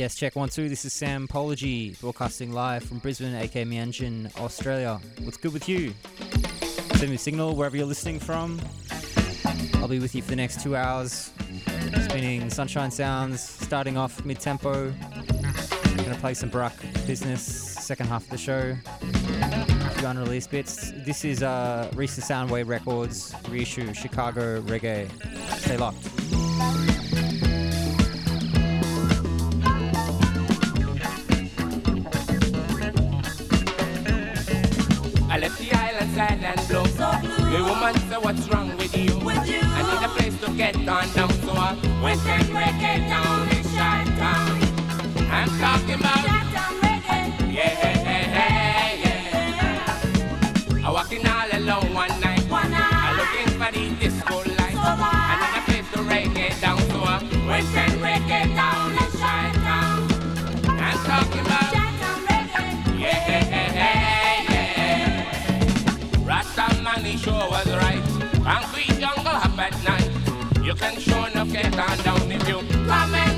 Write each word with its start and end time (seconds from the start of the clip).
Yes, 0.00 0.14
check 0.14 0.34
one, 0.34 0.48
two. 0.48 0.70
This 0.70 0.86
is 0.86 0.94
Sampology, 0.94 2.00
broadcasting 2.00 2.54
live 2.54 2.82
from 2.82 3.00
Brisbane, 3.00 3.34
aka 3.34 3.66
Mianjin, 3.66 4.34
Australia. 4.40 4.98
What's 5.24 5.36
good 5.36 5.52
with 5.52 5.68
you? 5.68 5.92
Send 6.94 7.10
me 7.10 7.16
a 7.16 7.18
signal 7.18 7.54
wherever 7.54 7.76
you're 7.76 7.84
listening 7.84 8.18
from. 8.18 8.58
I'll 9.74 9.88
be 9.88 9.98
with 9.98 10.14
you 10.14 10.22
for 10.22 10.30
the 10.30 10.36
next 10.36 10.62
two 10.62 10.74
hours, 10.74 11.34
spinning 12.04 12.48
sunshine 12.48 12.90
sounds, 12.90 13.42
starting 13.42 13.98
off 13.98 14.24
mid 14.24 14.40
tempo. 14.40 14.90
Gonna 15.98 16.14
play 16.14 16.32
some 16.32 16.48
Bruck 16.48 16.72
business, 17.06 17.42
second 17.42 18.06
half 18.06 18.24
of 18.24 18.30
the 18.30 18.38
show. 18.38 18.74
A 19.02 19.90
few 19.98 20.06
unreleased 20.06 20.50
bits. 20.50 20.92
This 21.04 21.26
is 21.26 21.42
uh, 21.42 21.90
recent 21.94 22.26
Soundwave 22.26 22.68
Records 22.68 23.34
reissue 23.50 23.92
Chicago 23.92 24.62
Reggae. 24.62 25.10
Stay 25.58 25.76
locked. 25.76 26.99
The 37.50 37.64
woman 37.64 37.94
say, 38.08 38.16
what's 38.16 38.48
wrong 38.48 38.76
with 38.76 38.96
you? 38.96 39.18
With 39.26 39.44
you. 39.48 39.58
I 39.60 39.82
need 39.82 40.04
a 40.06 40.08
place 40.16 40.38
to 40.42 40.52
get 40.56 40.76
on 40.76 40.84
down. 40.86 41.32
So 41.42 41.50
I 41.50 41.74
went 42.00 42.24
and 42.24 42.46
reggae 42.54 43.08
down 43.08 43.39
can 70.80 70.98
sure 70.98 71.28
enough 71.28 71.52
get 71.52 71.78
on 71.78 71.98
down 71.98 72.32
if 72.32 72.48
you 72.48 72.58
come 72.86 73.29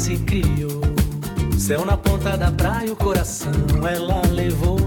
se 0.00 0.16
criou. 0.16 0.80
Céu 1.58 1.84
na 1.84 1.94
ponta 1.94 2.34
da 2.34 2.50
praia, 2.50 2.90
o 2.90 2.96
coração 2.96 3.52
ela 3.86 4.22
levou. 4.32 4.78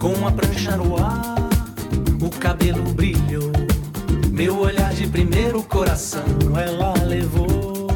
Com 0.00 0.08
uma 0.14 0.32
prancha 0.32 0.76
no 0.76 0.98
ar, 0.98 1.36
o 2.20 2.28
cabelo 2.28 2.82
brilhou. 2.94 3.52
Meu 4.32 4.58
olhar 4.58 4.92
de 4.92 5.06
primeiro 5.06 5.62
coração 5.62 6.24
ela 6.56 6.94
levou. 7.04 7.86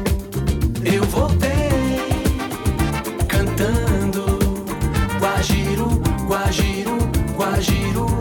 Eu 0.84 1.02
voltei 1.06 1.98
cantando 3.26 4.38
Guajiro, 5.18 5.88
Guajiro, 6.28 6.98
Guajiro. 7.36 8.15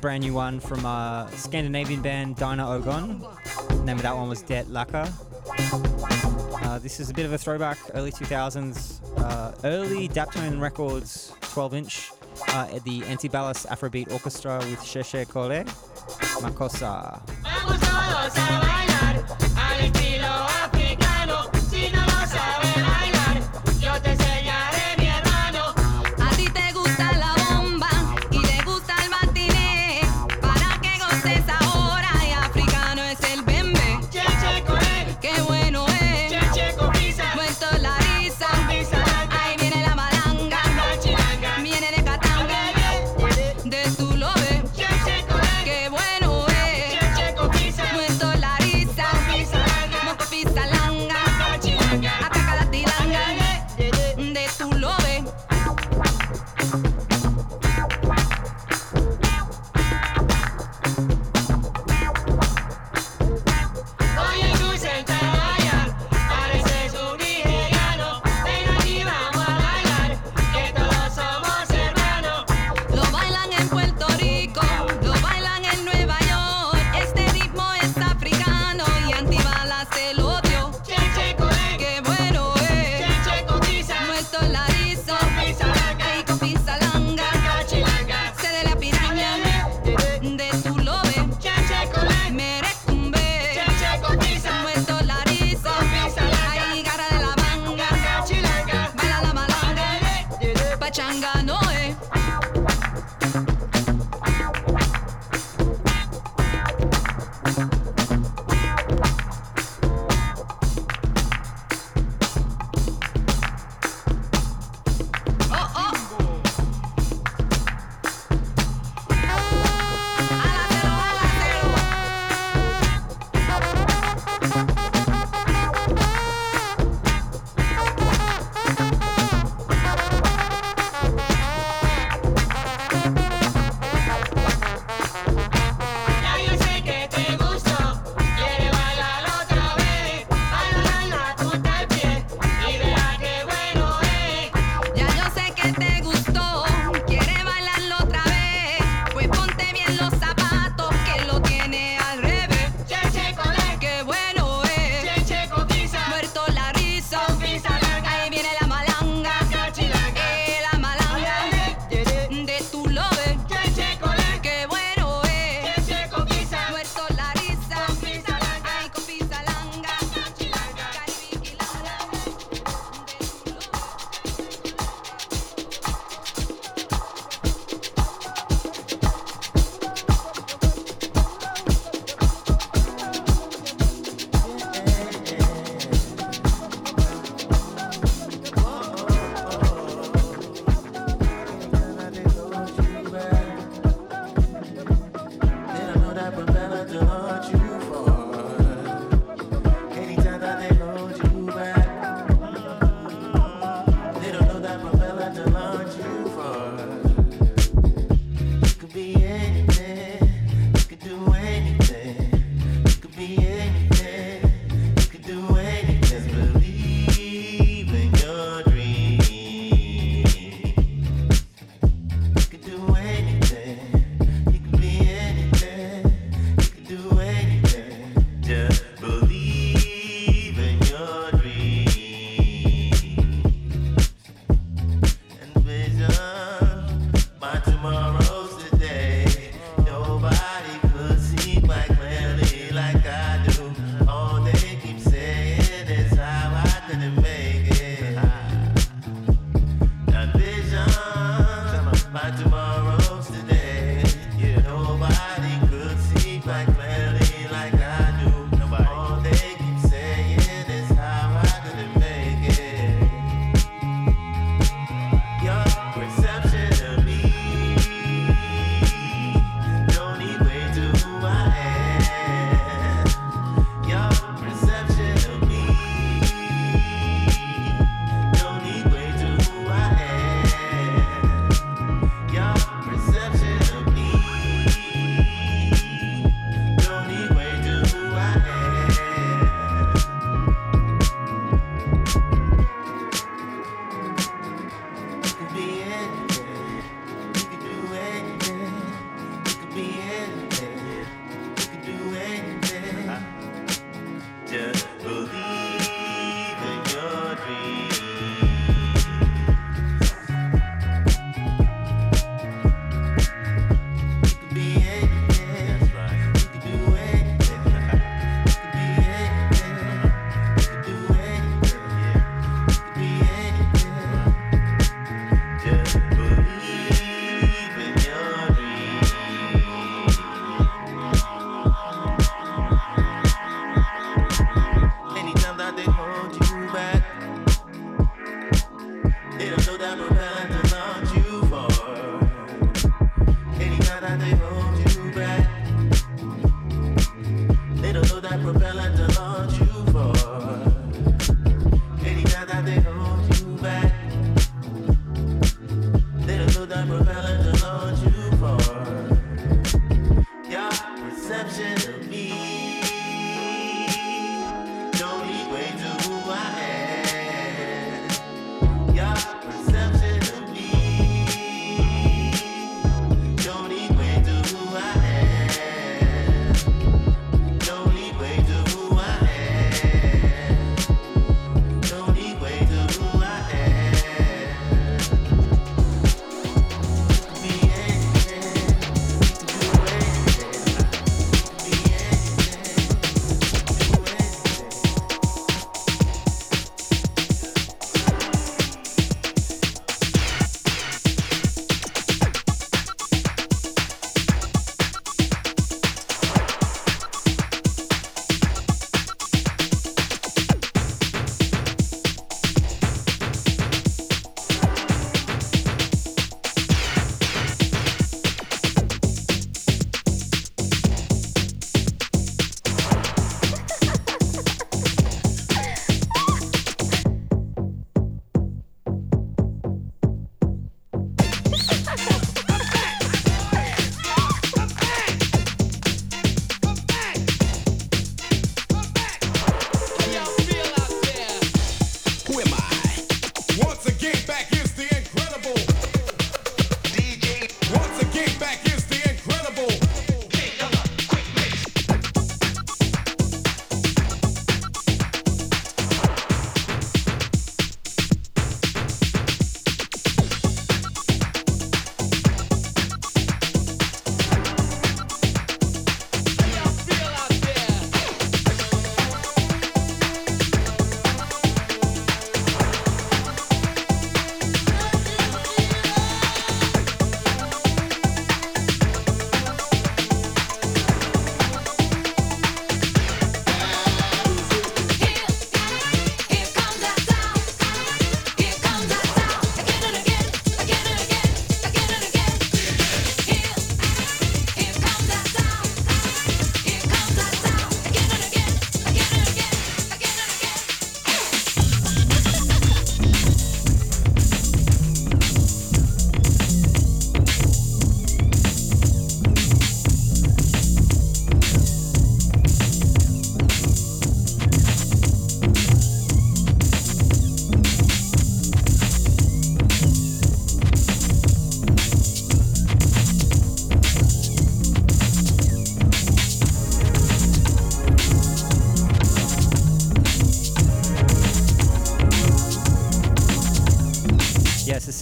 brand 0.00 0.22
new 0.22 0.32
one 0.32 0.60
from 0.60 0.84
a 0.86 1.28
Scandinavian 1.32 2.00
band 2.00 2.36
Dina 2.36 2.64
Ögon. 2.64 3.20
The 3.68 3.84
name 3.84 3.96
of 3.96 4.02
that 4.02 4.16
one 4.16 4.28
was 4.28 4.42
Det 4.42 4.66
Laka. 4.66 5.12
Uh, 6.64 6.78
this 6.78 7.00
is 7.00 7.10
a 7.10 7.14
bit 7.14 7.26
of 7.26 7.32
a 7.32 7.38
throwback, 7.38 7.78
early 7.94 8.10
2000s, 8.10 9.00
uh, 9.18 9.52
early 9.64 10.08
Daptone 10.08 10.60
Records 10.60 11.34
12 11.42 11.74
inch 11.74 12.10
uh, 12.48 12.68
at 12.72 12.82
the 12.84 13.00
Antibalas 13.02 13.66
Afrobeat 13.66 14.10
Orchestra 14.10 14.58
with 14.58 14.80
Sheshe 14.80 15.26
Kole 15.26 15.66
Makosa. 16.40 17.20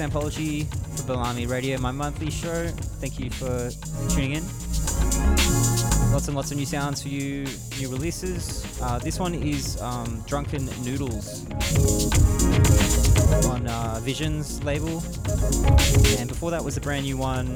Sampology 0.08 0.66
for 0.96 1.02
Balamii 1.02 1.46
Radio, 1.50 1.78
my 1.78 1.90
monthly 1.90 2.30
show. 2.30 2.68
Thank 2.98 3.20
you 3.20 3.28
for 3.28 3.70
tuning 4.08 4.32
in. 4.32 4.42
Lots 6.10 6.28
and 6.28 6.34
lots 6.34 6.50
of 6.50 6.56
new 6.56 6.64
sounds 6.64 7.02
for 7.02 7.08
you, 7.08 7.46
new 7.78 7.90
releases. 7.90 8.64
Uh, 8.80 8.98
this 9.00 9.20
one 9.20 9.34
is 9.34 9.78
um, 9.82 10.24
Drunken 10.26 10.64
Noodles 10.82 11.44
on 13.44 13.66
uh, 13.66 14.00
Visions 14.02 14.64
label. 14.64 15.02
And 16.18 16.26
before 16.26 16.50
that 16.52 16.64
was 16.64 16.78
a 16.78 16.80
brand 16.80 17.04
new 17.04 17.18
one 17.18 17.48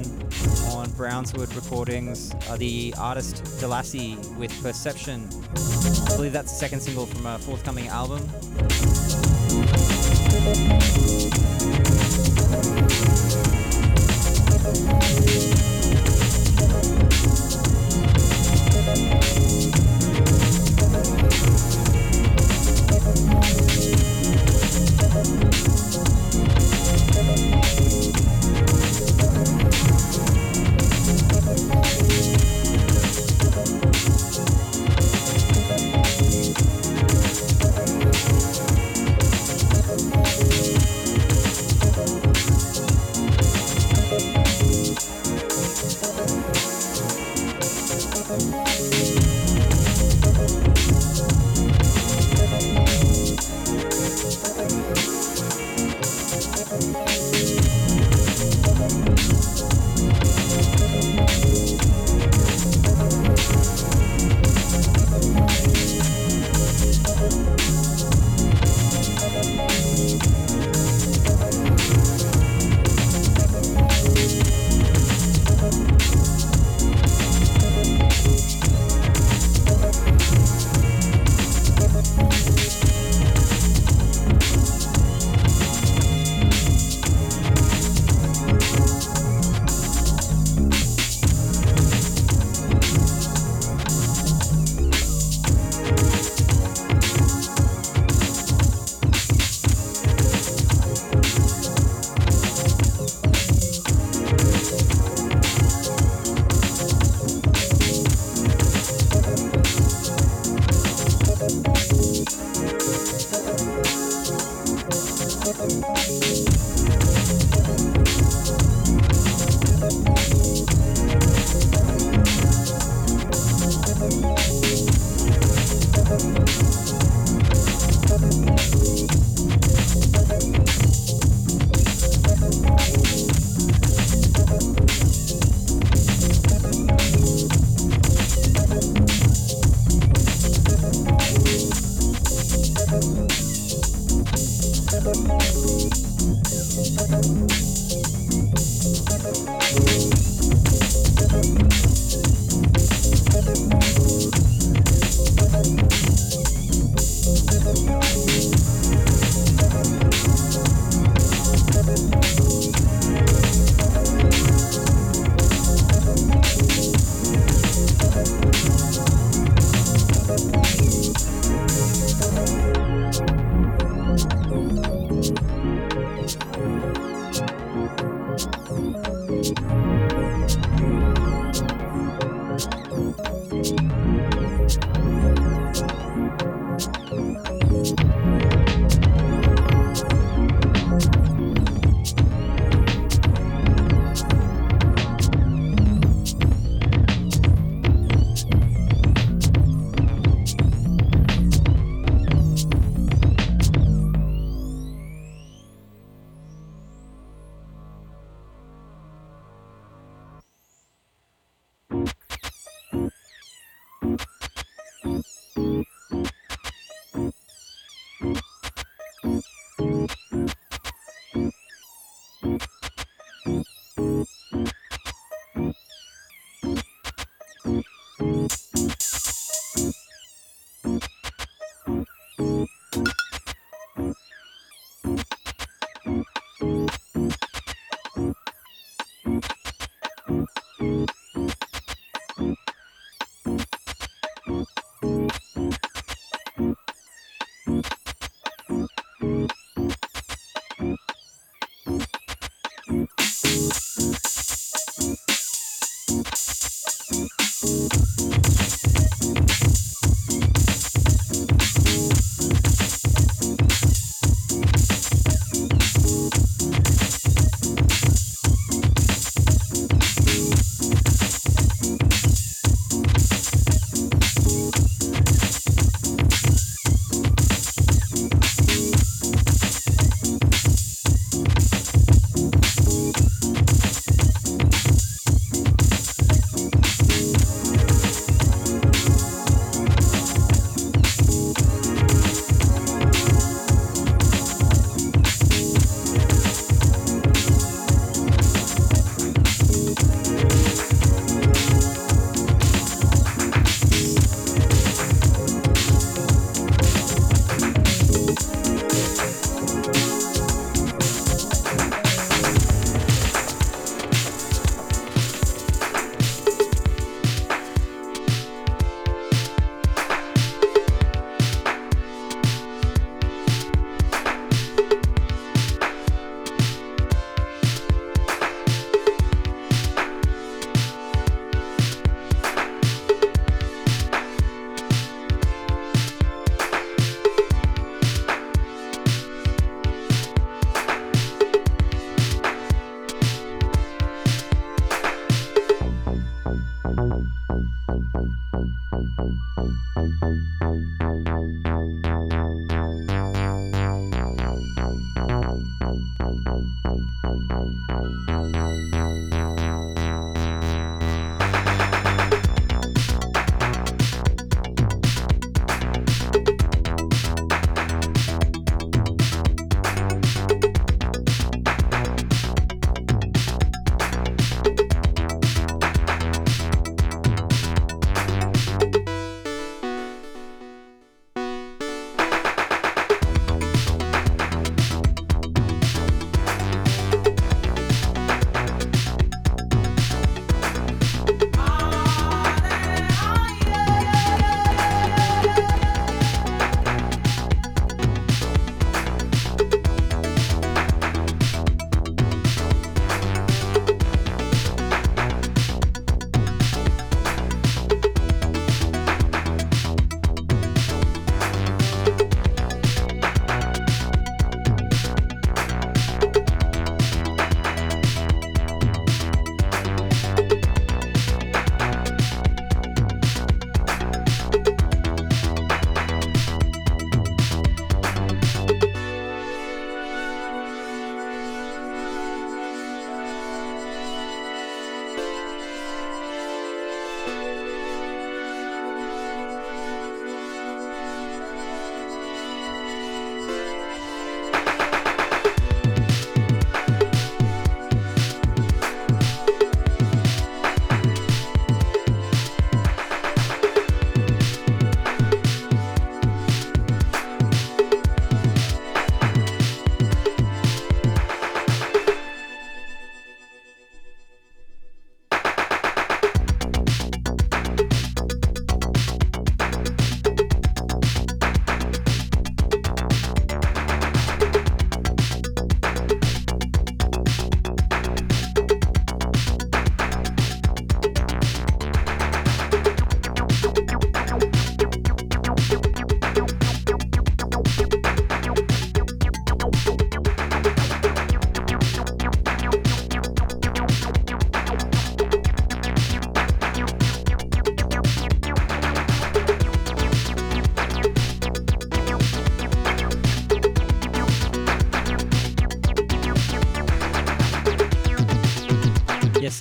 on 0.73 0.88
Brownswood 0.91 1.55
Recordings, 1.57 2.35
uh, 2.51 2.59
the 2.59 2.95
artist 2.99 3.45
Delassie 3.61 4.17
with 4.37 4.53
Perception. 4.62 5.27
I 5.57 6.17
believe 6.17 6.35
that's 6.35 6.53
the 6.53 6.59
second 6.59 6.81
single 6.81 7.07
from 7.07 7.25
a 7.25 7.38
forthcoming 7.38 7.88
album. 7.88 8.29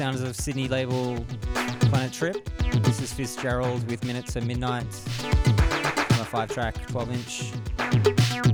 Sounds 0.02 0.22
of 0.22 0.36
Sydney 0.36 0.68
label 0.68 1.24
Planet 1.82 2.12
Trip. 2.12 2.50
This 2.82 3.00
is 3.04 3.14
Fitzgerald 3.14 3.88
with 3.88 4.04
Minutes 4.04 4.36
of 4.36 4.48
Midnight 4.48 4.88
on 5.24 6.20
a 6.20 6.26
five 6.26 6.50
track, 6.50 6.74
12 6.88 7.12
inch. 7.12 7.52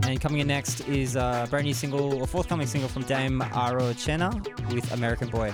And 0.05 0.19
coming 0.19 0.39
in 0.39 0.47
next 0.47 0.81
is 0.89 1.15
a 1.15 1.47
brand 1.49 1.65
new 1.65 1.73
single, 1.73 2.15
or 2.15 2.27
forthcoming 2.27 2.67
single 2.67 2.89
from 2.89 3.03
Dame 3.03 3.39
Aro 3.53 3.93
Chena 3.93 4.73
with 4.73 4.91
American 4.91 5.29
Boy. 5.29 5.53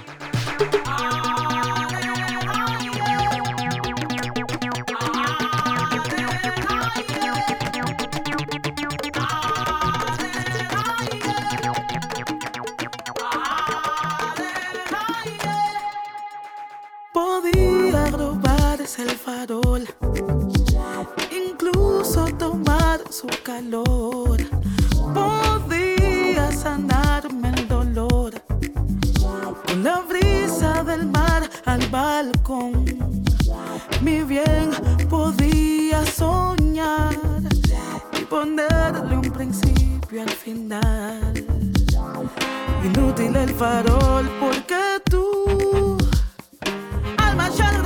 Podía 25.13 26.51
sanarme 26.51 27.49
el 27.49 27.67
dolor 27.67 28.33
con 29.65 29.83
la 29.83 30.01
brisa 30.01 30.83
del 30.83 31.05
mar 31.07 31.49
al 31.65 31.85
balcón. 31.87 32.85
Mi 34.01 34.23
bien 34.23 34.71
podía 35.09 36.05
soñar 36.05 37.15
y 38.19 38.25
ponerle 38.25 39.17
un 39.17 39.31
principio 39.31 40.23
al 40.23 40.29
final. 40.29 41.33
Inútil 42.83 43.35
el 43.35 43.49
farol 43.53 44.29
porque 44.39 45.01
tú 45.09 45.97
al 47.17 47.35
marchar 47.37 47.81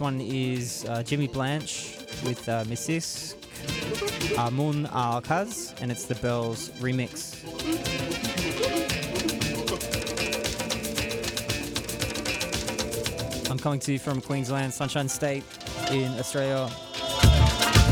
one 0.00 0.20
is 0.20 0.84
uh, 0.88 1.02
Jimmy 1.02 1.28
Blanche 1.28 1.96
with 2.24 2.48
uh, 2.48 2.64
Missis 2.68 3.34
Amun 4.36 4.86
Alkaz, 4.86 5.74
and 5.80 5.90
it's 5.90 6.04
the 6.04 6.14
Bells 6.16 6.70
remix. 6.80 7.36
I'm 13.50 13.58
coming 13.58 13.80
to 13.80 13.92
you 13.92 13.98
from 13.98 14.20
Queensland, 14.20 14.72
Sunshine 14.72 15.08
State 15.08 15.44
in 15.90 16.12
Australia. 16.18 16.68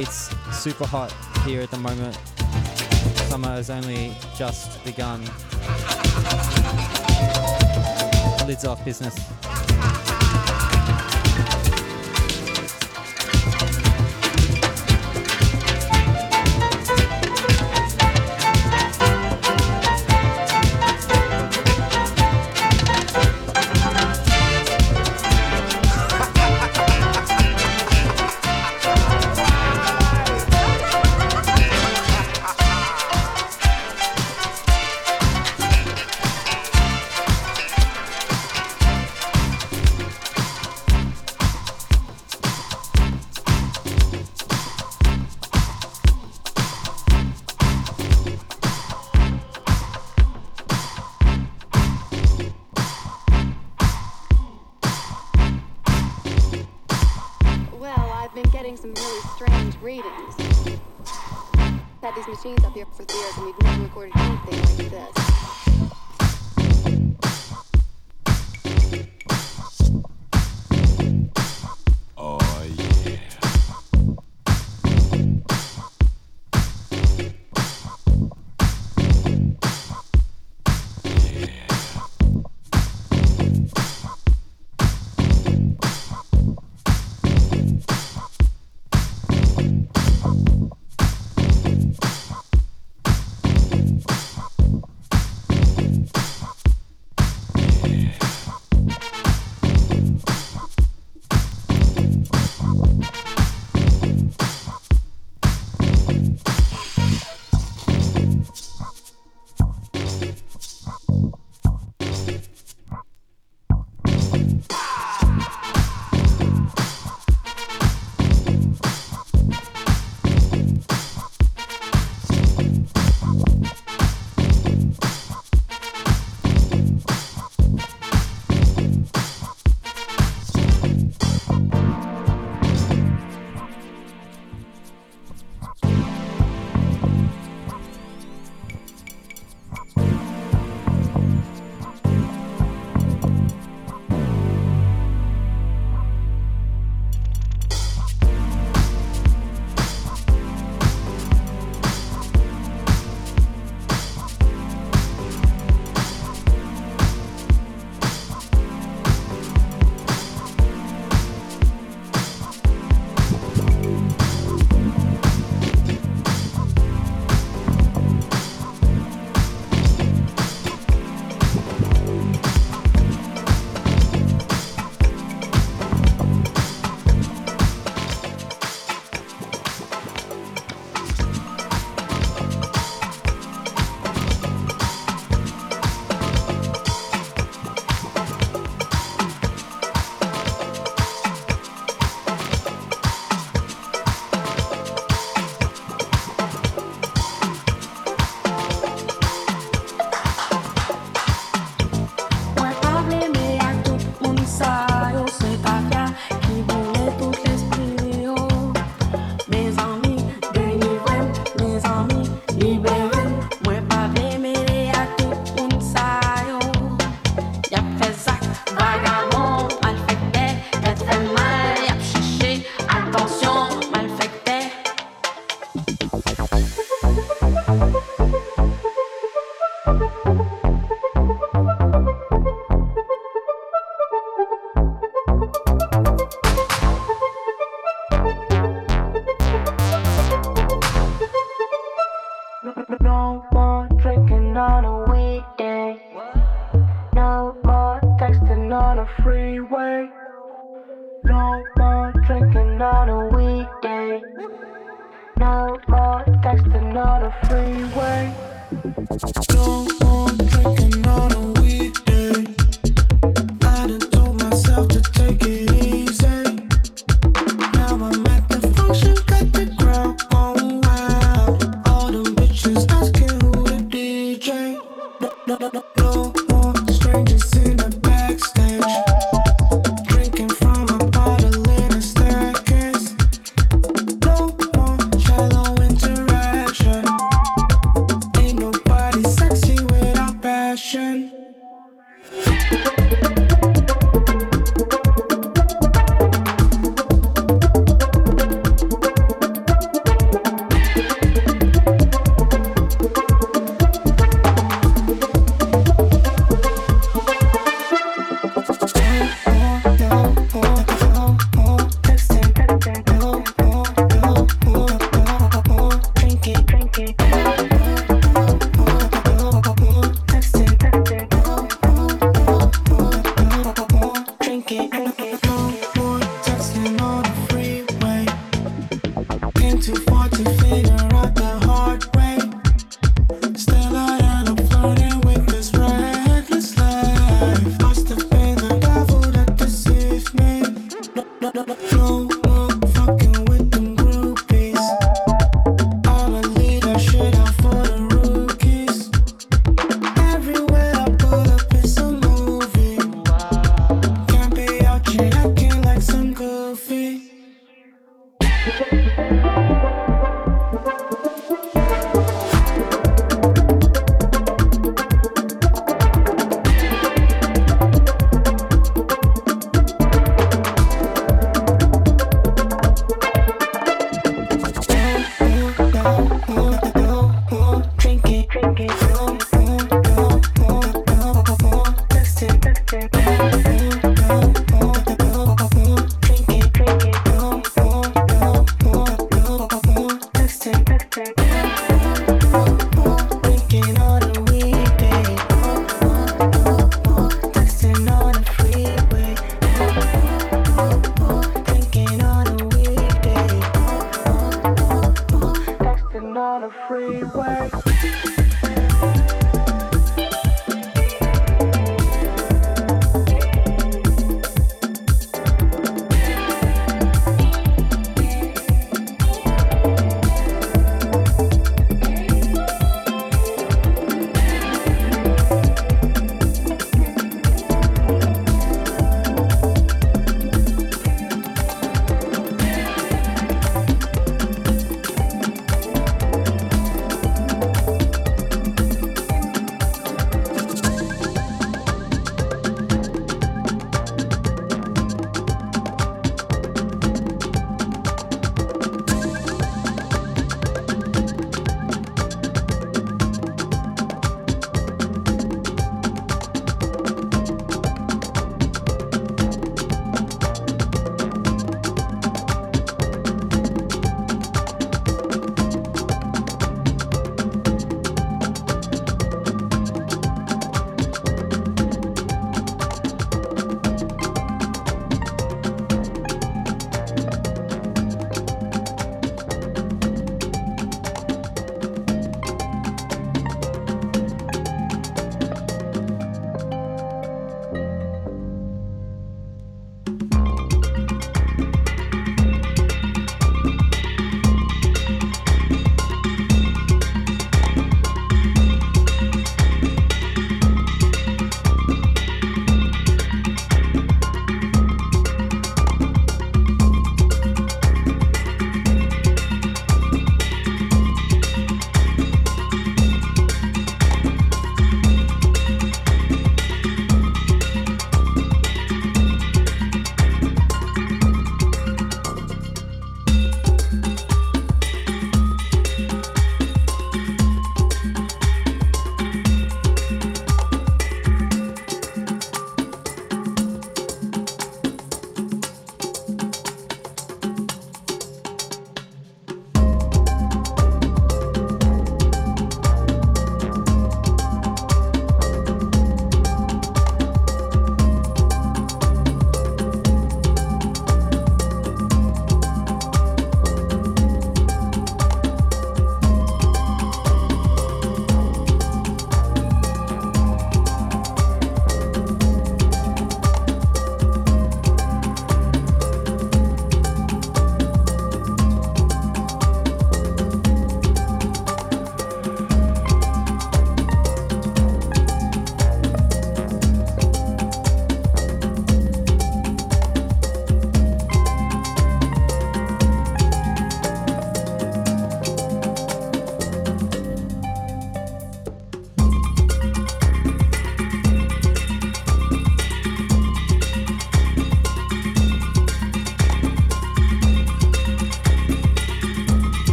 It's 0.00 0.30
super 0.56 0.86
hot 0.86 1.12
here 1.44 1.62
at 1.62 1.70
the 1.70 1.78
moment. 1.78 2.16
Summer 3.28 3.48
has 3.48 3.70
only 3.70 4.16
just 4.36 4.84
begun. 4.84 5.20
Lids 8.46 8.64
off 8.64 8.84
business. 8.84 9.31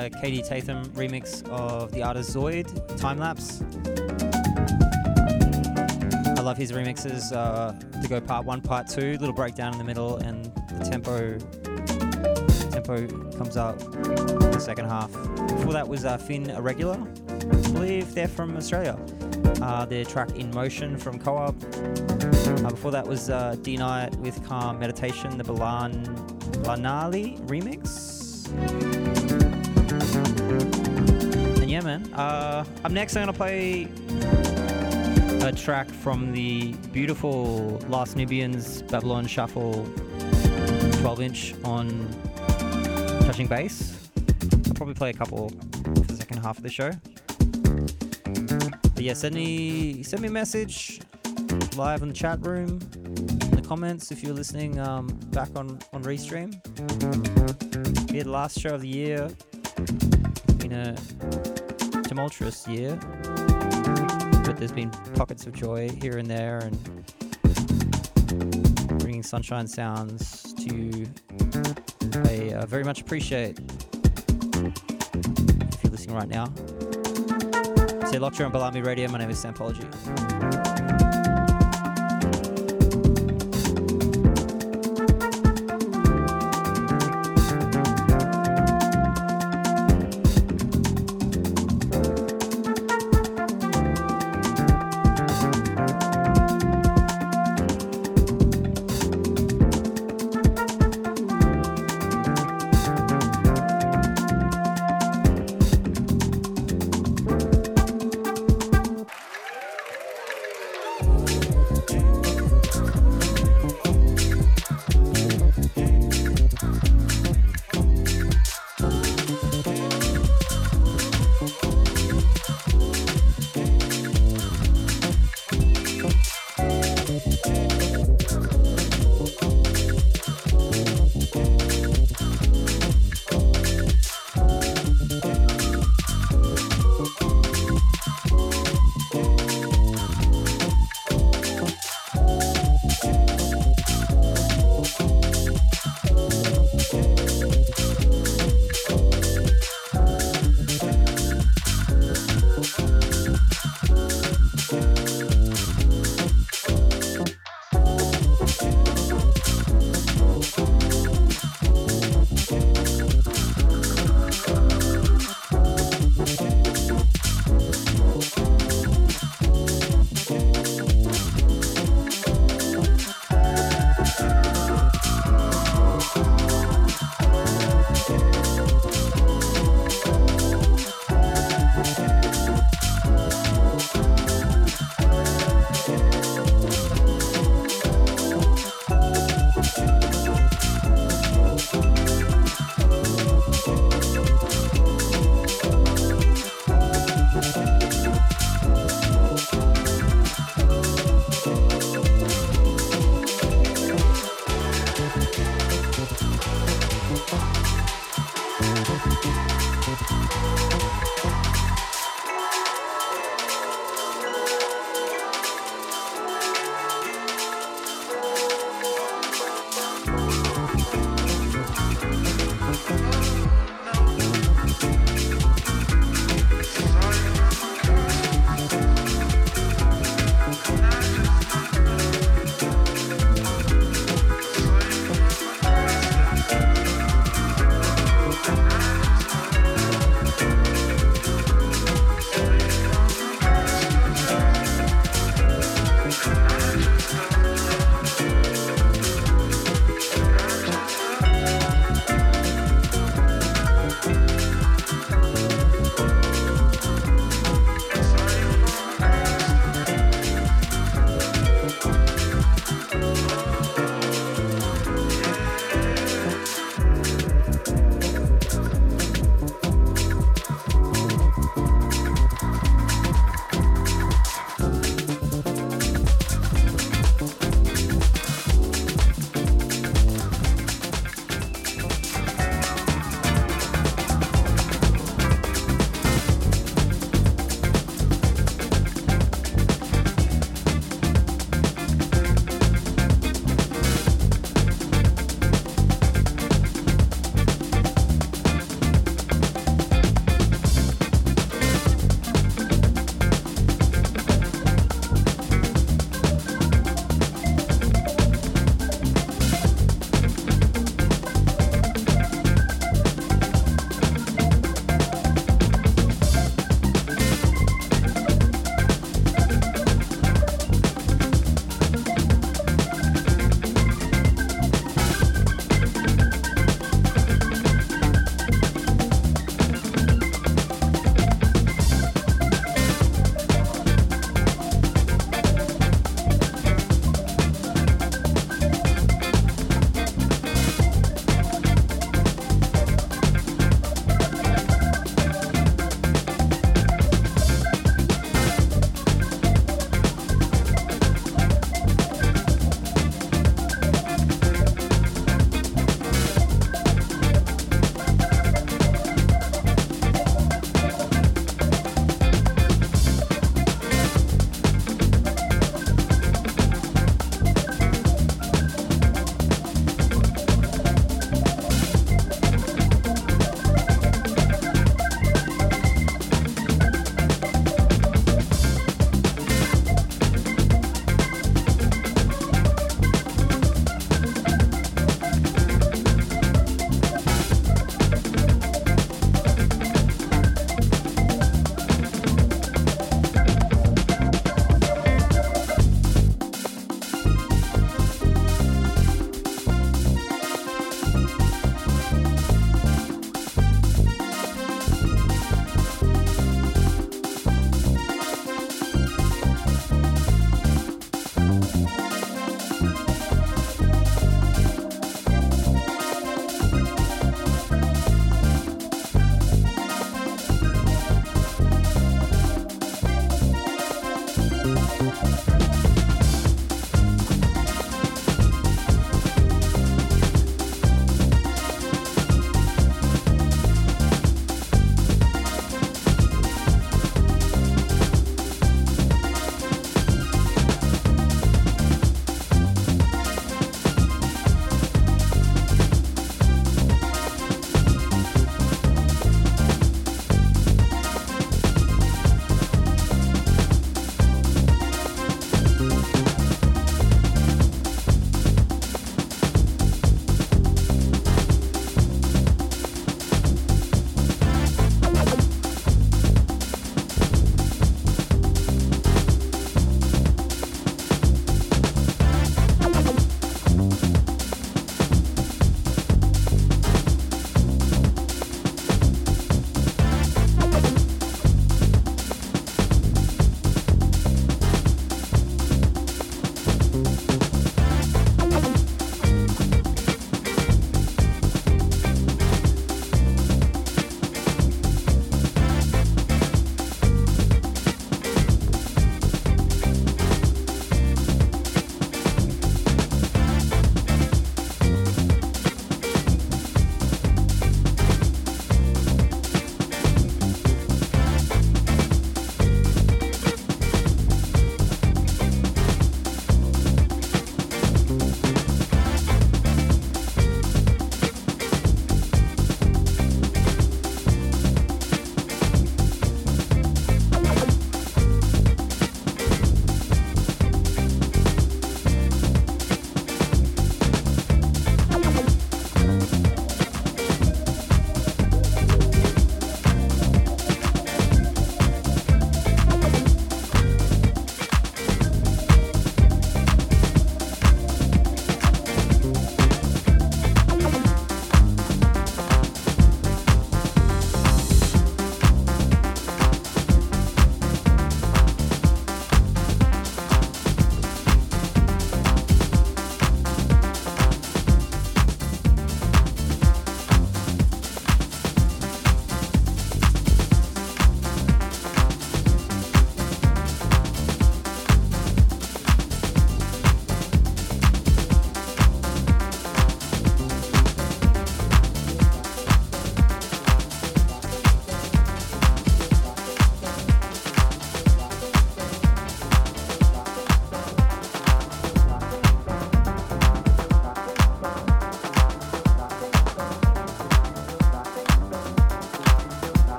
Uh, 0.00 0.08
Katie 0.20 0.42
Tatham 0.42 0.84
remix 0.90 1.46
of 1.50 1.92
the 1.92 2.02
artist 2.02 2.34
Zoid 2.34 2.66
Time 2.96 3.18
Lapse. 3.18 3.62
I 6.38 6.42
love 6.42 6.56
his 6.56 6.72
remixes. 6.72 7.32
Uh, 7.32 7.72
to 8.00 8.08
go 8.08 8.20
part 8.20 8.46
one, 8.46 8.62
part 8.62 8.88
two, 8.88 9.18
little 9.18 9.34
breakdown 9.34 9.72
in 9.72 9.78
the 9.78 9.84
middle, 9.84 10.16
and 10.16 10.46
the 10.78 10.88
tempo 10.90 11.38
tempo 12.70 13.06
comes 13.36 13.56
up 13.56 13.80
in 13.82 14.50
the 14.50 14.58
second 14.58 14.86
half. 14.86 15.12
Before 15.12 15.74
that 15.74 15.86
was 15.86 16.04
uh, 16.04 16.16
Finn 16.16 16.48
Irregular. 16.50 16.98
I 17.28 17.70
believe 17.72 18.14
they're 18.14 18.28
from 18.28 18.56
Australia. 18.56 18.98
Uh, 19.60 19.84
their 19.84 20.04
track 20.04 20.30
In 20.36 20.50
Motion 20.52 20.96
from 20.96 21.18
Co-op. 21.18 21.54
Uh, 21.62 22.70
before 22.70 22.90
that 22.90 23.06
was 23.06 23.28
uh, 23.28 23.56
D 23.60 23.76
Night 23.76 24.14
with 24.16 24.42
Calm 24.46 24.78
Meditation, 24.78 25.36
the 25.36 25.44
Balan 25.44 26.04
Lanali 26.64 27.38
remix. 27.46 28.09
Uh, 32.14 32.64
up 32.84 32.92
next, 32.92 33.16
I'm 33.16 33.22
gonna 33.22 33.32
play 33.32 33.88
a 35.42 35.52
track 35.52 35.88
from 35.88 36.32
the 36.32 36.72
beautiful 36.92 37.80
Last 37.88 38.16
Nubians 38.16 38.82
Babylon 38.82 39.26
Shuffle 39.26 39.88
12 41.00 41.20
inch 41.20 41.54
on 41.64 42.08
touching 43.20 43.46
bass. 43.46 44.10
I'll 44.66 44.74
probably 44.74 44.94
play 44.94 45.10
a 45.10 45.14
couple 45.14 45.48
for 45.48 45.90
the 45.90 46.16
second 46.16 46.38
half 46.38 46.58
of 46.58 46.62
the 46.62 46.70
show. 46.70 46.90
But 48.94 49.04
yeah, 49.04 49.14
send 49.14 49.34
me 49.34 50.02
send 50.02 50.22
me 50.22 50.28
a 50.28 50.32
message 50.32 51.00
live 51.76 52.02
in 52.02 52.08
the 52.08 52.14
chat 52.14 52.44
room, 52.44 52.80
in 52.94 53.50
the 53.50 53.64
comments 53.66 54.10
if 54.10 54.22
you're 54.22 54.34
listening 54.34 54.78
um, 54.78 55.06
back 55.32 55.48
on 55.56 55.78
on 55.92 56.02
Restream. 56.02 56.52
had 58.14 58.26
the 58.26 58.30
last 58.30 58.58
show 58.58 58.74
of 58.74 58.82
the 58.82 58.88
year. 58.88 59.30
Been 60.58 60.72
a 60.72 61.59
tumultuous 62.10 62.66
year, 62.66 62.96
but 64.44 64.56
there's 64.56 64.72
been 64.72 64.90
pockets 65.14 65.46
of 65.46 65.52
joy 65.52 65.88
here 66.02 66.18
and 66.18 66.26
there, 66.26 66.58
and 66.58 66.76
bringing 68.98 69.22
sunshine 69.22 69.68
sounds 69.68 70.52
to 70.54 70.74
you. 70.74 71.06
I 72.24 72.52
uh, 72.54 72.66
very 72.66 72.82
much 72.82 73.00
appreciate 73.00 73.60
if 74.56 75.84
you're 75.84 75.92
listening 75.92 76.16
right 76.16 76.26
now. 76.26 76.46
Say 78.06 78.18
Lockjaw 78.18 78.46
on 78.46 78.52
Balamii 78.52 78.84
Radio. 78.84 79.08
My 79.08 79.18
name 79.18 79.30
is 79.30 79.38
Sampology. 79.44 79.86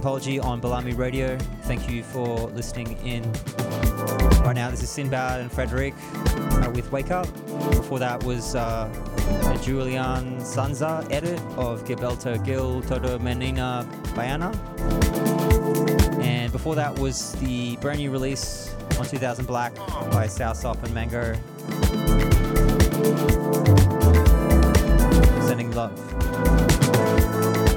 Sampology 0.00 0.42
on 0.42 0.62
Balamii 0.62 0.96
Radio. 0.96 1.36
Thank 1.64 1.90
you 1.90 2.02
for 2.02 2.48
listening 2.50 2.96
in. 3.06 3.22
Right 4.42 4.54
now, 4.54 4.70
this 4.70 4.82
is 4.82 4.88
Sinbad 4.88 5.40
and 5.40 5.52
Frederic 5.52 5.92
uh, 6.14 6.70
with 6.74 6.90
Wake 6.90 7.10
Up. 7.10 7.26
Before 7.70 7.98
that 7.98 8.24
was 8.24 8.54
uh, 8.54 8.88
a 9.44 9.58
Julian 9.62 10.38
Sanza 10.38 11.06
edit 11.12 11.38
of 11.58 11.84
Gilberto 11.84 12.42
Gil 12.42 12.80
Toda 12.82 13.18
Menina 13.18 13.86
Baiana. 14.14 14.54
And 16.22 16.50
before 16.50 16.74
that 16.76 16.98
was 16.98 17.32
the 17.32 17.76
brand 17.76 17.98
new 17.98 18.10
release 18.10 18.74
on 18.98 19.04
2000 19.04 19.44
Black 19.44 19.74
by 20.12 20.26
Southsop 20.26 20.82
and 20.82 20.94
Mango. 20.94 21.34
Sending 25.46 25.70
love. 25.72 27.69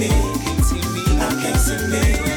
me. 0.00 0.08
I 0.08 1.28
can't 1.42 1.58
see 1.58 1.76
me. 1.88 2.29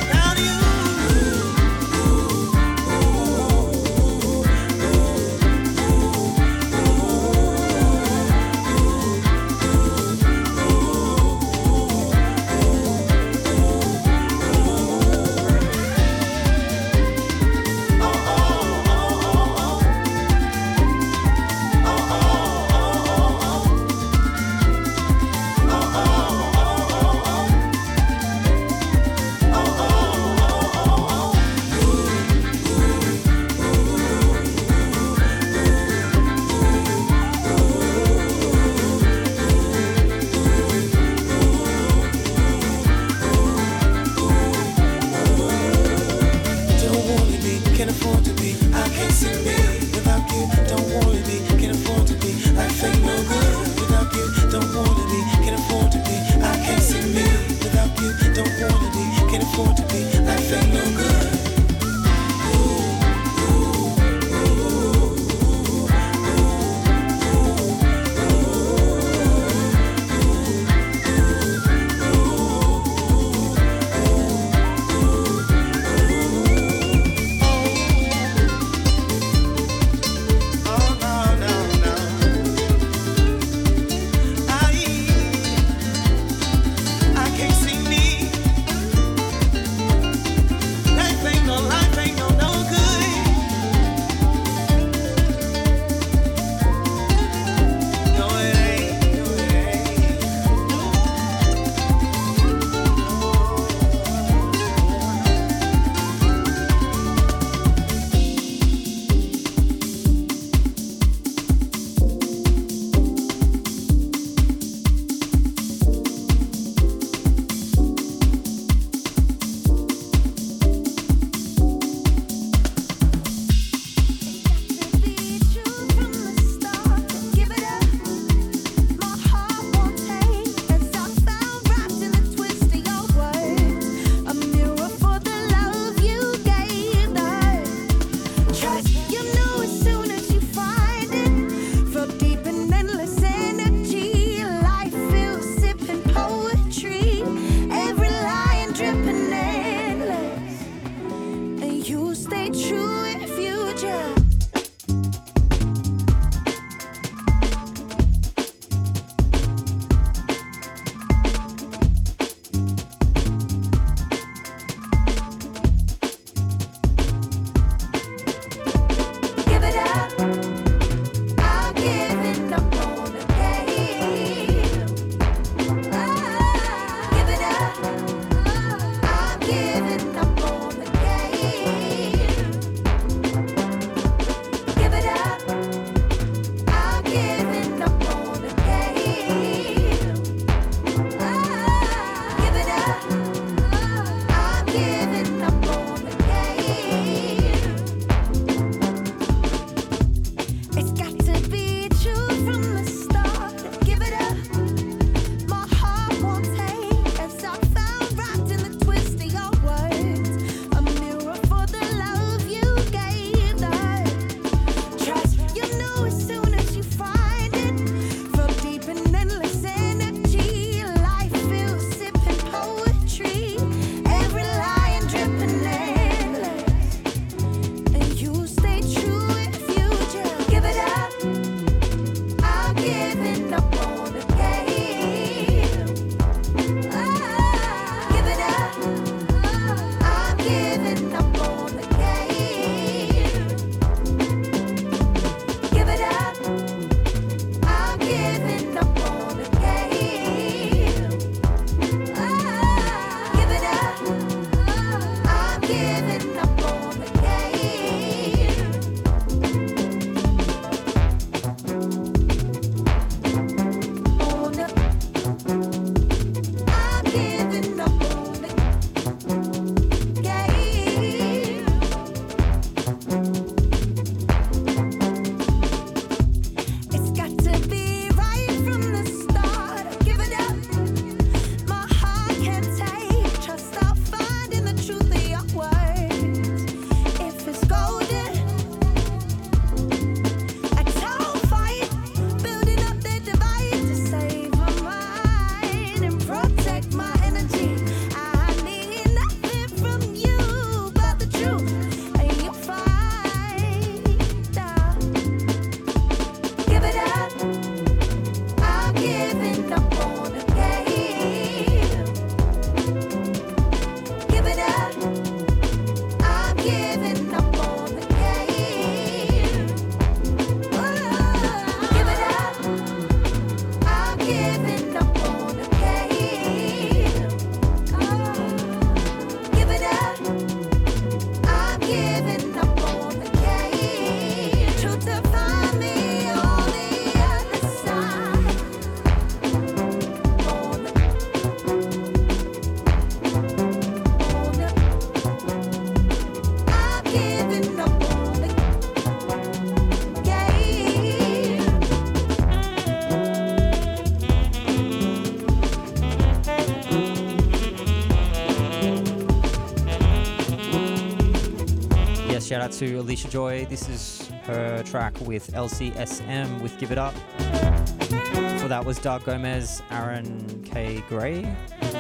Out 362.64 362.72
to 362.72 362.96
Alicia 362.96 363.28
Joy. 363.28 363.66
This 363.66 363.90
is 363.90 364.32
her 364.44 364.82
track 364.84 365.20
with 365.20 365.52
LCSM 365.52 366.62
with 366.62 366.78
Give 366.80 366.94
It 366.94 366.98
Up. 366.98 367.14
Before 367.38 368.70
that 368.70 368.86
was 368.86 368.98
Doug 369.00 369.26
Gomez, 369.26 369.84
Aaron 369.92 370.64
K. 370.64 371.04
Gray, 371.10 371.42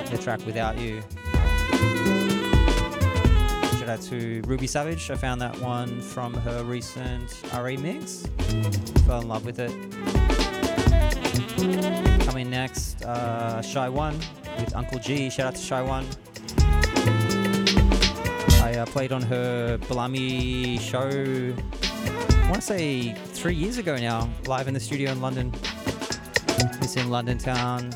the 0.09 0.17
track 0.17 0.45
Without 0.45 0.77
You. 0.77 1.01
Shout 3.77 3.89
out 3.89 4.01
to 4.03 4.41
Ruby 4.45 4.67
Savage. 4.67 5.11
I 5.11 5.15
found 5.15 5.41
that 5.41 5.59
one 5.59 5.99
from 5.99 6.33
her 6.33 6.63
recent 6.63 7.43
RE 7.59 7.75
mix. 7.75 8.25
Fell 9.05 9.19
in 9.19 9.27
love 9.27 9.45
with 9.45 9.59
it. 9.59 9.71
Coming 12.25 12.49
next, 12.49 13.03
uh, 13.03 13.61
Shy 13.61 13.89
One 13.89 14.17
with 14.59 14.73
Uncle 14.77 14.99
G. 14.99 15.29
Shout 15.29 15.47
out 15.47 15.55
to 15.55 15.61
Shy 15.61 15.81
One. 15.81 16.07
I 18.83 18.85
played 18.85 19.13
on 19.13 19.21
her 19.21 19.77
Balamii 19.77 20.77
show, 20.77 20.99
I 20.99 22.49
want 22.49 22.55
to 22.55 22.61
say 22.61 23.13
three 23.13 23.55
years 23.55 23.77
ago 23.77 23.95
now, 23.95 24.29
live 24.45 24.67
in 24.67 24.73
the 24.73 24.79
studio 24.81 25.09
in 25.13 25.21
London. 25.21 25.53
It's 26.81 26.97
in 26.97 27.09
London 27.09 27.37
town. 27.37 27.93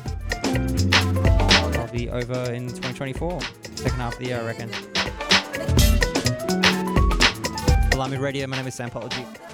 I'll 1.76 1.92
be 1.92 2.08
over 2.08 2.50
in 2.54 2.68
2024, 2.68 3.38
second 3.74 3.98
half 3.98 4.14
of 4.14 4.18
the 4.20 4.28
year, 4.28 4.40
I 4.40 4.46
reckon. 4.46 4.70
Balamii 7.90 8.18
Radio, 8.18 8.46
my 8.46 8.56
name 8.56 8.66
is 8.66 8.74
Sampology. 8.74 9.47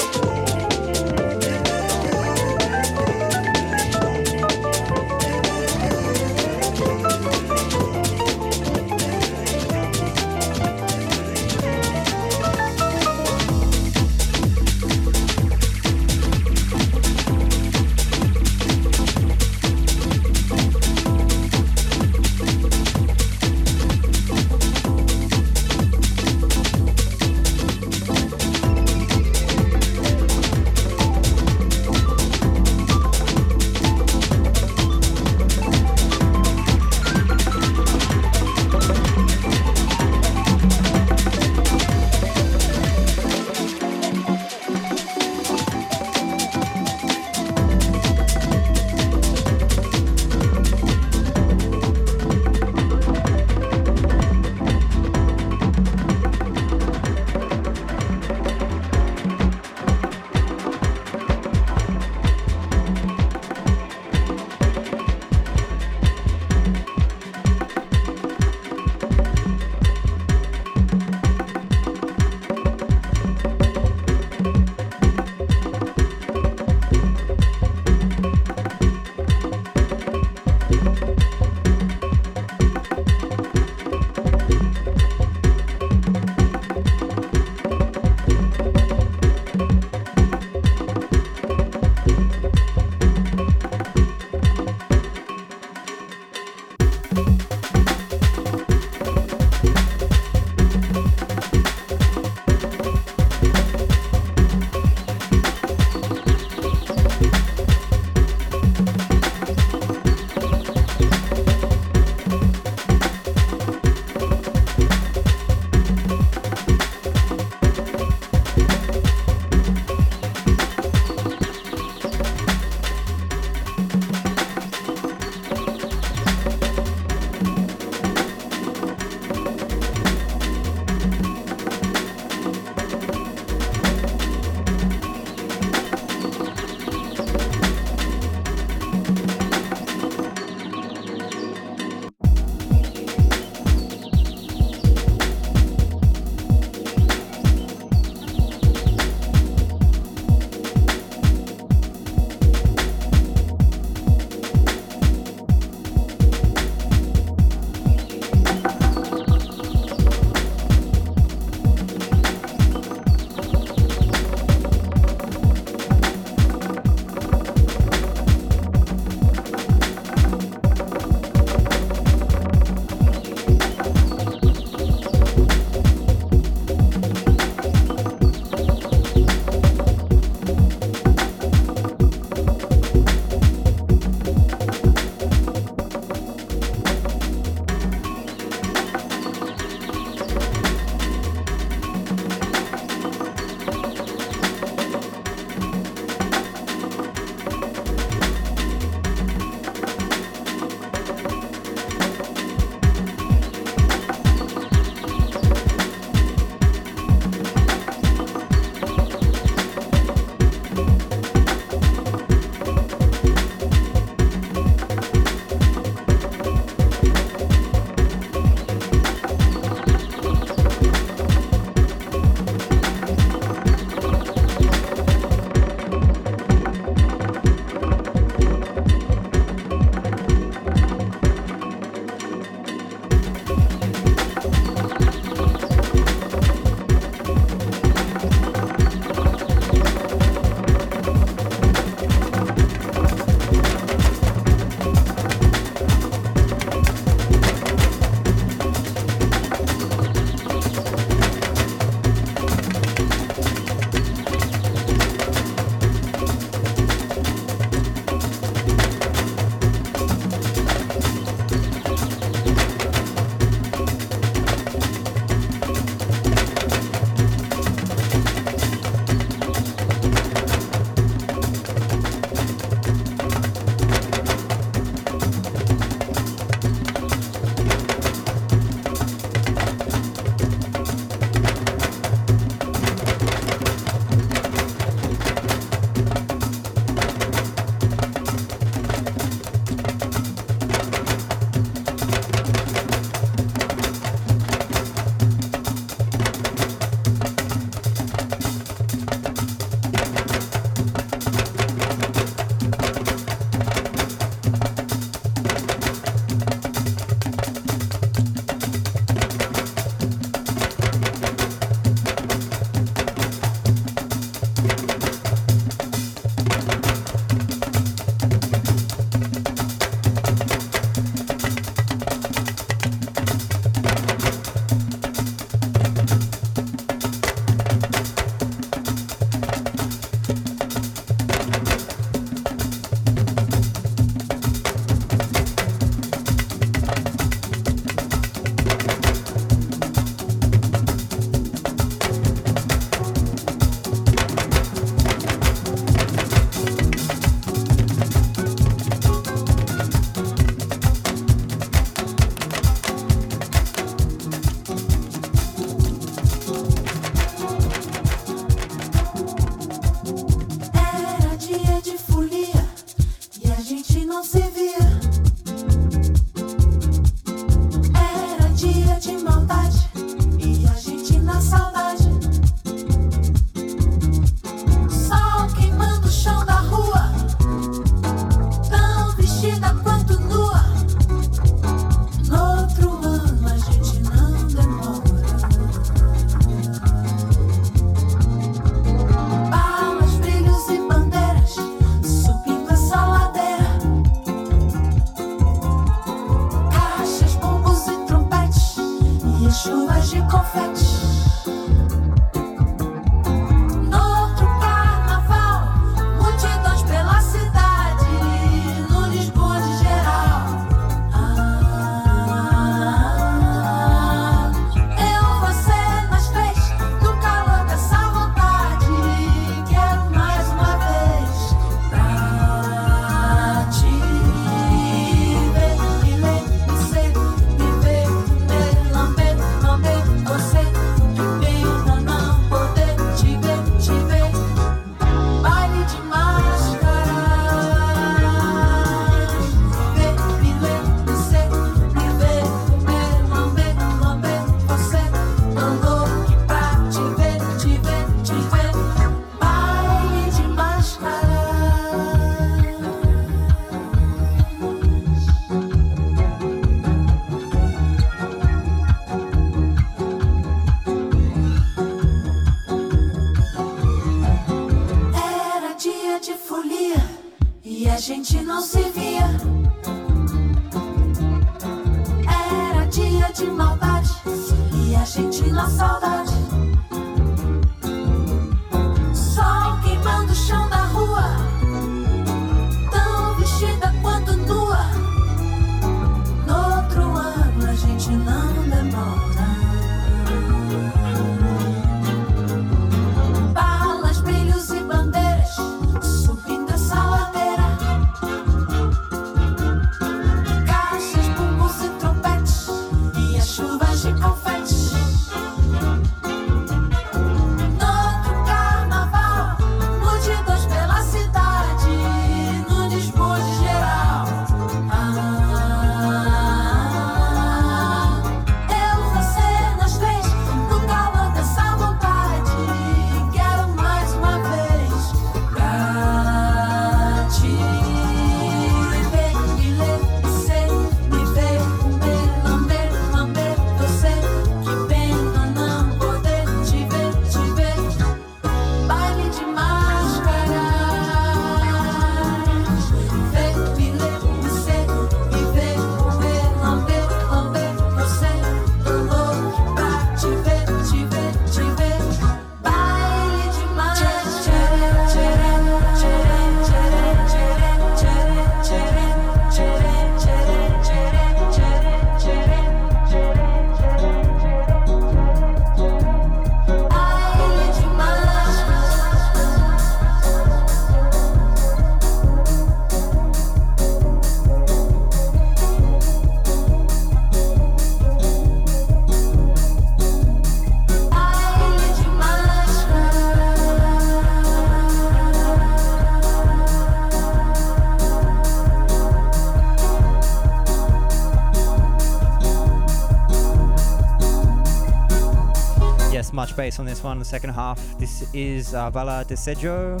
bass 596.72 596.78
on 596.78 596.86
this 596.86 597.02
one, 597.02 597.18
the 597.18 597.24
second 597.24 597.50
half. 597.50 597.98
This 597.98 598.26
is 598.32 598.74
uh, 598.74 598.90
Bala 598.90 599.24
Desejo. 599.28 600.00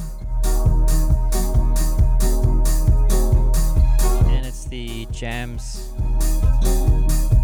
And 4.28 4.46
it's 4.46 4.64
the 4.64 5.06
Jams 5.10 5.92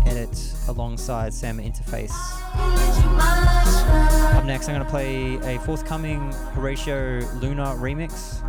edit 0.07 0.55
alongside 0.69 1.35
Sam 1.35 1.59
Interface. 1.59 2.15
Up 4.35 4.45
next, 4.47 4.69
I'm 4.69 4.75
going 4.75 4.85
to 4.85 4.91
play 4.91 5.37
a 5.55 5.59
forthcoming 5.61 6.33
Horatio 6.55 7.21
Luna 7.41 7.75
remix 7.77 8.41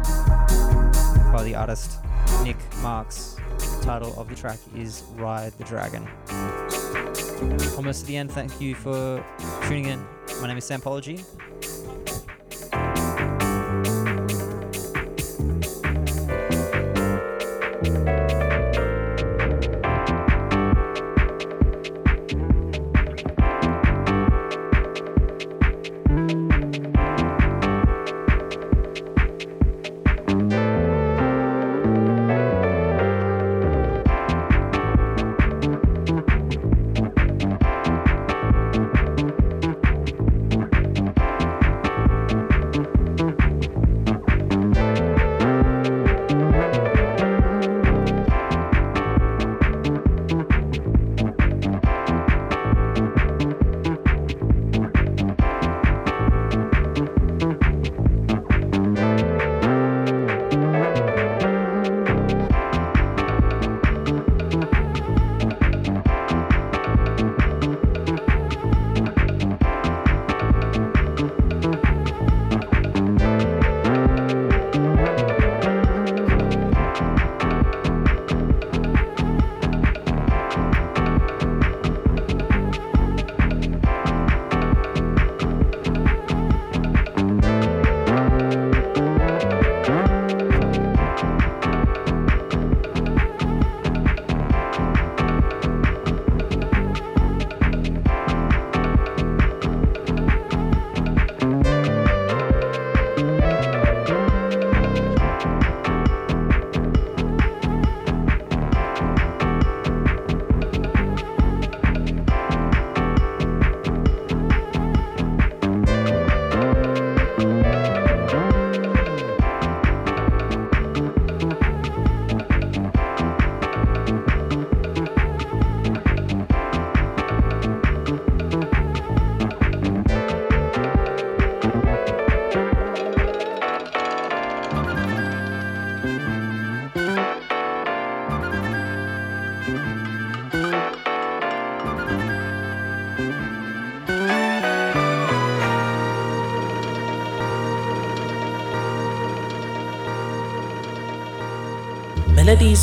by 1.33 1.43
the 1.43 1.55
artist 1.55 1.99
Nick 2.43 2.57
Marks. 2.81 3.35
The 3.57 3.85
title 3.85 4.17
of 4.17 4.29
the 4.29 4.35
track 4.35 4.59
is 4.77 5.03
Ride 5.15 5.51
the 5.57 5.65
Dragon. 5.65 6.07
Almost 7.75 8.03
at 8.03 8.07
the 8.07 8.15
end, 8.15 8.31
thank 8.31 8.61
you 8.61 8.75
for 8.75 9.25
tuning 9.67 9.85
in. 9.85 10.18
My 10.41 10.47
name 10.47 10.57
is 10.57 10.69
Sampology. 10.69 11.25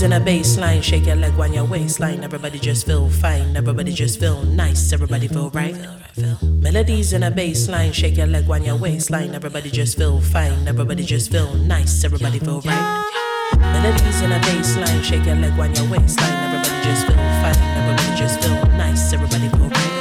In 0.02 0.12
a 0.12 0.20
bass 0.20 0.56
line, 0.56 0.82
shake 0.82 1.06
your 1.06 1.16
leg 1.16 1.34
when 1.36 1.52
your 1.52 1.64
waistline. 1.64 2.22
Everybody 2.22 2.58
just 2.60 2.86
feel 2.86 3.08
fine, 3.08 3.56
everybody 3.56 3.92
just 3.92 4.20
feel 4.20 4.42
nice, 4.42 4.92
everybody 4.92 5.26
feel 5.26 5.50
right. 5.50 5.74
Melodies 6.42 7.12
in 7.12 7.24
a 7.24 7.30
bass 7.30 7.68
line, 7.68 7.92
shake 7.92 8.16
your 8.16 8.26
leg 8.26 8.46
when 8.46 8.62
your 8.62 8.76
waistline. 8.76 9.34
Everybody 9.34 9.70
just 9.70 9.96
feel 9.98 10.20
fine, 10.20 10.68
everybody 10.68 11.02
just 11.02 11.32
feel 11.32 11.52
nice, 11.54 12.04
everybody 12.04 12.38
feel 12.38 12.60
right. 12.60 13.04
Melodies 13.58 14.22
in 14.22 14.30
a 14.30 14.38
bass 14.40 14.76
line, 14.76 15.02
shake 15.02 15.24
your 15.24 15.34
leg 15.36 15.56
when 15.58 15.74
your 15.74 15.88
waistline. 15.90 16.36
Everybody 16.44 16.84
just 16.84 17.06
feel 17.06 17.16
fine, 17.42 17.56
everybody 17.74 18.16
just 18.16 18.40
feel 18.44 18.62
nice, 18.76 19.12
everybody 19.12 19.48
feel 19.48 19.68
right. 19.68 19.92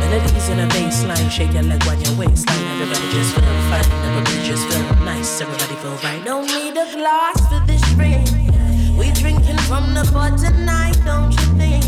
Melodies 0.00 0.48
in 0.50 0.60
a 0.60 0.66
bass 0.68 1.04
line, 1.04 1.30
shake 1.30 1.52
your 1.54 1.62
leg 1.62 1.82
when 1.84 2.00
your 2.02 2.14
waistline. 2.18 2.64
Everybody 2.76 3.08
just 3.12 3.34
feel 3.34 3.44
fine, 3.70 3.88
everybody 4.04 4.46
just 4.46 4.66
feel 4.68 5.04
nice, 5.04 5.40
everybody 5.40 5.74
feel 5.76 5.96
right. 6.02 6.24
Don't 6.24 6.46
need 6.46 6.76
a 6.76 6.92
glass 6.92 7.40
for 7.48 7.64
this 7.66 7.73
from 9.74 9.92
the 9.92 10.08
pot 10.12 10.38
tonight, 10.38 10.96
don't 11.04 11.32
you 11.32 11.46
think? 11.58 11.84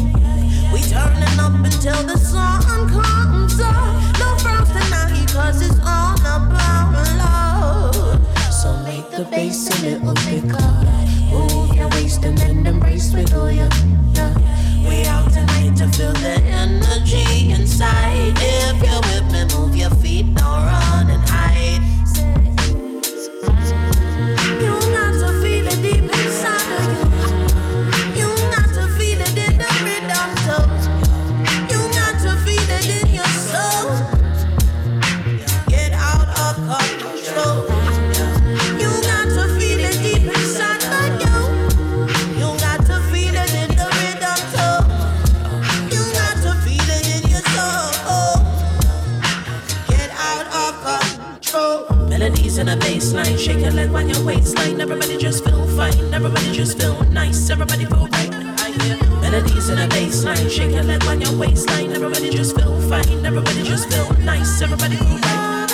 We 0.73 0.81
turning 0.91 1.39
up 1.39 1.55
until 1.55 2.03
the 2.03 2.19
sun 2.19 2.61
comes 2.89 3.61
up. 3.61 3.95
No 4.19 4.29
frogs 4.43 4.71
tonight, 4.71 5.29
cause 5.33 5.63
it's 5.63 5.79
all 5.87 6.19
about 6.19 6.91
love. 7.23 7.95
So 8.53 8.77
make 8.83 9.09
the 9.11 9.25
bass 9.31 9.71
a 9.71 9.77
little 9.87 10.17
thicker. 10.27 10.71
Move 11.31 11.77
your 11.77 11.89
waist 11.91 12.25
and 12.25 12.37
then 12.37 12.67
embrace 12.67 13.13
with 13.15 13.33
all 13.33 13.53
your. 13.53 13.69
Yeah. 14.15 14.35
We 14.89 15.05
out 15.05 15.31
tonight 15.31 15.77
to 15.77 15.87
feel 15.97 16.15
the 16.27 16.37
energy 16.63 17.53
inside. 17.53 18.35
If 18.37 18.83
you're 18.83 19.05
with 19.11 19.27
me, 19.33 19.43
move 19.55 19.77
your 19.77 19.95
feet, 20.03 20.35
don't 20.35 20.63
run 20.71 21.11
and 21.11 21.23
hide. 21.29 21.56
Line, 53.93 54.09
shake 54.09 54.23
your 54.23 54.25
leg 54.25 54.47
when. 54.67 54.81
Everybody 54.81 55.17
just 55.17 55.45
feel 55.45 55.67
fine, 55.77 56.15
everybody 56.15 56.53
just 56.53 56.79
feel 56.81 57.01
nice, 57.11 57.51
everybody 57.51 57.85
feel 57.85 58.09
right. 58.09 58.31
Melodies 59.21 59.69
in 59.69 59.79
a 59.79 59.89
bass 59.89 60.25
line, 60.25 60.49
shake 60.49 60.73
your 60.73 60.83
leg 60.85 61.03
when 61.05 61.21
your 61.21 61.37
waistline. 61.39 61.93
Everybody 61.93 62.31
just 62.31 62.57
feel 62.57 62.81
fine, 62.89 63.25
everybody 63.25 63.63
just 63.63 63.91
feel 63.91 64.09
nice, 64.25 64.63
everybody 64.63 64.97
feel 64.97 65.19
right. 65.19 65.69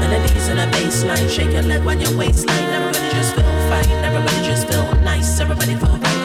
Melodies 0.00 0.48
in 0.48 0.58
a 0.58 0.66
bass 0.70 1.04
line, 1.04 1.28
shake 1.28 1.52
your 1.52 1.62
leg 1.62 1.84
when 1.84 2.00
your 2.00 2.16
waistline. 2.16 2.68
Everybody 2.76 3.10
just 3.14 3.34
feel 3.34 3.54
fine, 3.70 3.90
everybody 4.04 4.42
just 4.44 4.68
feel 4.68 4.94
nice, 5.02 5.40
everybody 5.40 5.74
feel 5.74 5.96
right. 5.96 6.22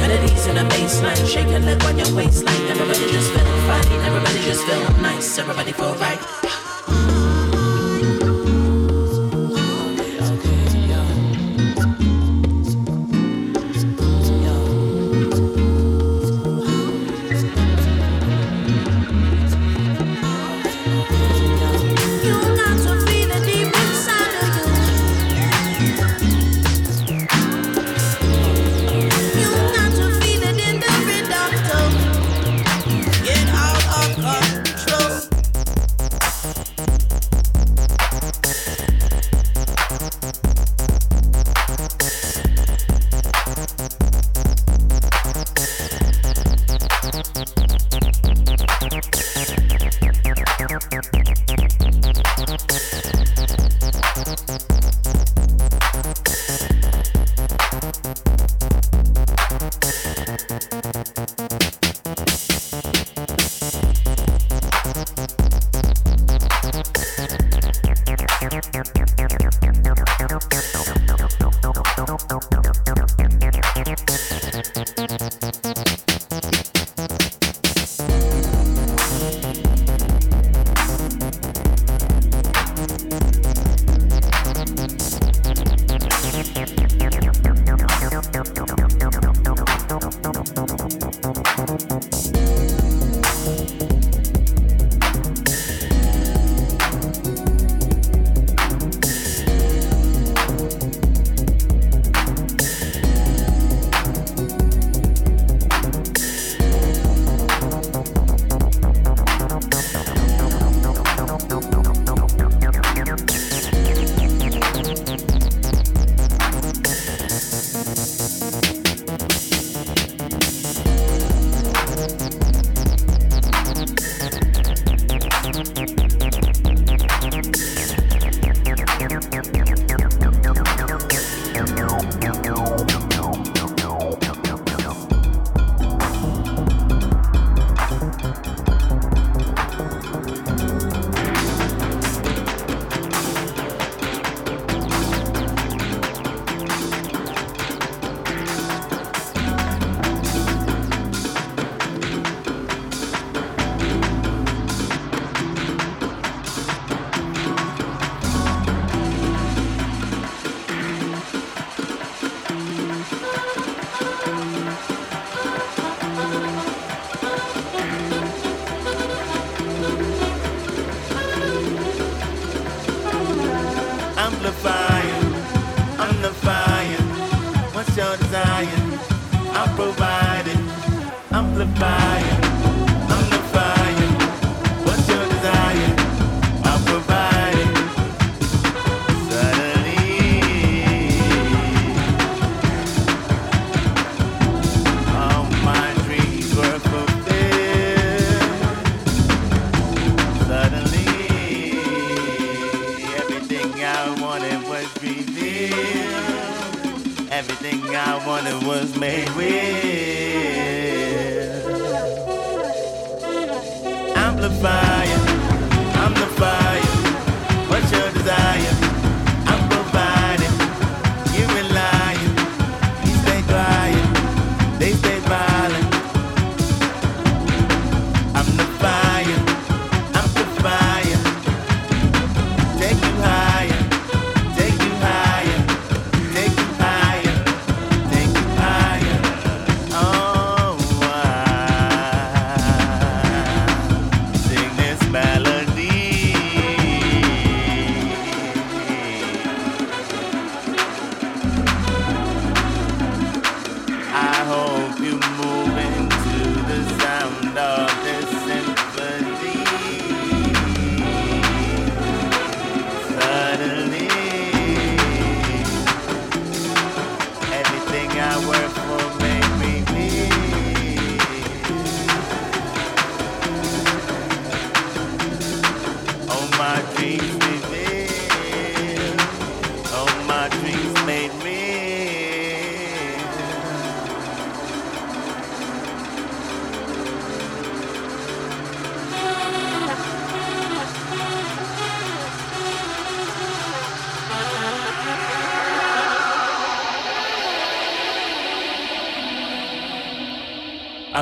Melodies 0.00 0.46
in 0.46 0.56
a 0.58 0.64
bass 0.68 1.02
line, 1.02 1.26
shake 1.26 1.48
your 1.48 1.60
leg 1.60 1.82
when 1.82 1.98
your 1.98 2.14
waistline. 2.14 2.66
Everybody 2.68 3.12
just 3.12 3.30
feel 3.32 3.44
fine, 3.68 3.92
everybody 4.02 4.38
just 4.44 4.64
feel 4.64 5.02
nice, 5.02 5.38
everybody 5.38 5.72
feel 5.72 5.94
right. 5.96 6.73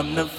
I'm 0.02 0.16
the 0.16 0.31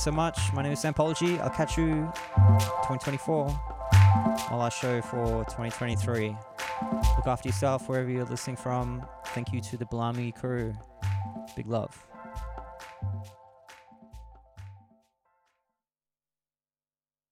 so 0.00 0.10
much. 0.10 0.50
My 0.54 0.62
name 0.62 0.72
is 0.72 0.78
Sampology. 0.78 1.38
I'll 1.40 1.50
catch 1.50 1.76
you 1.76 2.10
2024. 2.88 3.48
My 4.50 4.56
last 4.56 4.80
show 4.80 5.02
for 5.02 5.44
2023. 5.44 6.28
Look 7.16 7.26
after 7.26 7.48
yourself 7.48 7.86
wherever 7.86 8.08
you're 8.08 8.24
listening 8.24 8.56
from. 8.56 9.04
Thank 9.26 9.52
you 9.52 9.60
to 9.60 9.76
the 9.76 9.84
Balamii 9.84 10.34
crew. 10.34 10.72
Big 11.54 11.66
love. 11.66 12.09